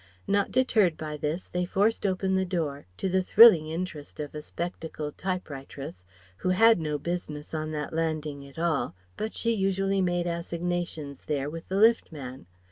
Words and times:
Not 0.25 0.49
deterred 0.51 0.97
by 0.97 1.15
this, 1.15 1.47
they 1.47 1.63
forced 1.63 2.07
open 2.07 2.33
the 2.33 2.43
door 2.43 2.87
to 2.97 3.07
the 3.07 3.21
thrilling 3.21 3.67
interest 3.67 4.19
of 4.19 4.33
a 4.33 4.41
spectacled 4.41 5.15
typewriteress, 5.15 6.05
who 6.37 6.49
had 6.49 6.79
no 6.79 6.97
business 6.97 7.53
on 7.53 7.69
that 7.73 7.93
landing 7.93 8.43
at 8.47 8.57
all, 8.57 8.95
but 9.15 9.35
she 9.35 9.53
usually 9.53 10.01
made 10.01 10.25
assignations 10.25 11.21
there 11.27 11.51
with 11.51 11.67
the 11.67 11.77
lift 11.77 12.11
man. 12.11 12.47